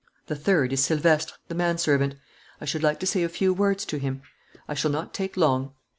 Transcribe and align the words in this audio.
The 0.25 0.35
third 0.35 0.73
is 0.73 0.83
Silvestre, 0.83 1.35
the 1.47 1.53
manservant. 1.53 2.15
I 2.59 2.65
should 2.65 2.81
like 2.81 2.99
to 3.01 3.05
say 3.05 3.21
a 3.21 3.29
few 3.29 3.53
words 3.53 3.85
to 3.85 3.97
him. 3.99 4.23
I 4.67 4.73
shall 4.73 4.89
not 4.89 5.13
take 5.13 5.37
long." 5.37 5.73